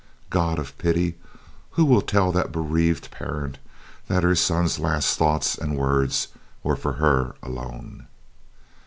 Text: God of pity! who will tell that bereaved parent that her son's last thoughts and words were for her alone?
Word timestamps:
God 0.31 0.57
of 0.57 0.75
pity! 0.79 1.19
who 1.77 1.85
will 1.85 2.01
tell 2.01 2.31
that 2.31 2.51
bereaved 2.51 3.11
parent 3.11 3.59
that 4.07 4.23
her 4.23 4.33
son's 4.33 4.79
last 4.79 5.15
thoughts 5.15 5.55
and 5.55 5.77
words 5.77 6.29
were 6.63 6.75
for 6.75 6.93
her 6.93 7.35
alone? 7.43 8.07